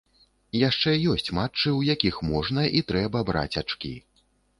Яшчэ 0.59 0.93
ёсць 1.15 1.29
матчы, 1.39 1.73
у 1.79 1.83
якіх 1.89 2.17
можна 2.31 2.63
і 2.79 2.81
трэба 2.93 3.21
браць 3.29 3.59
ачкі. 3.63 3.93